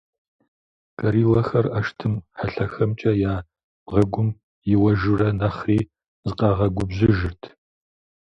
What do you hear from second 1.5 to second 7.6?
ӏэштӏым хьэлъэхэмкӏэ я бгъэгум иуэжурэ, нэхъри зыкъагъэгубжьыжырт.